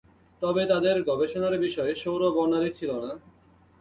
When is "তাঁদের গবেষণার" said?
0.65-1.55